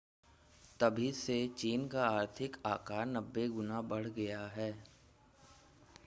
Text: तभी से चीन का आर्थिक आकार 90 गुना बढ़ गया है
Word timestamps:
तभी 0.79 1.11
से 1.11 1.35
चीन 1.57 1.87
का 1.87 2.05
आर्थिक 2.07 2.57
आकार 2.65 3.05
90 3.07 3.47
गुना 3.49 3.81
बढ़ 3.81 4.07
गया 4.07 4.39
है 4.47 4.71